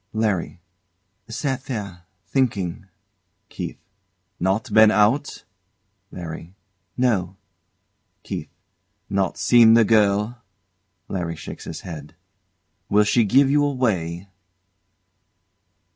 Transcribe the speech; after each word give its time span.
LARRY. 0.13 0.59
Sat 1.27 1.65
there 1.65 2.05
thinking. 2.25 2.87
KEITH. 3.49 3.77
Not 4.39 4.73
been 4.73 4.89
out? 4.89 5.43
LARRY. 6.11 6.55
No. 6.97 7.37
KEITH. 8.23 8.49
Not 9.11 9.37
seen 9.37 9.75
the 9.75 9.85
girl? 9.85 10.41
[LARRY 11.07 11.35
shakes 11.35 11.65
his 11.65 11.81
head.] 11.81 12.15
Will 12.89 13.03
she 13.03 13.23
give 13.23 13.51
you 13.51 13.63
away? 13.63 14.27